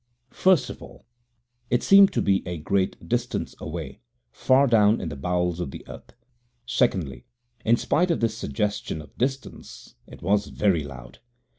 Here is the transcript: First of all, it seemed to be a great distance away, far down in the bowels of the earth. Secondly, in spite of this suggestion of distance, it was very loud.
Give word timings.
First 0.31 0.71
of 0.71 0.81
all, 0.81 1.05
it 1.69 1.83
seemed 1.83 2.11
to 2.13 2.23
be 2.23 2.41
a 2.47 2.57
great 2.57 3.07
distance 3.07 3.53
away, 3.59 4.01
far 4.31 4.65
down 4.65 4.99
in 4.99 5.09
the 5.09 5.15
bowels 5.15 5.59
of 5.59 5.69
the 5.69 5.87
earth. 5.87 6.13
Secondly, 6.65 7.27
in 7.63 7.77
spite 7.77 8.09
of 8.09 8.19
this 8.19 8.35
suggestion 8.35 8.99
of 8.99 9.15
distance, 9.19 9.93
it 10.07 10.23
was 10.23 10.47
very 10.47 10.83
loud. 10.83 11.19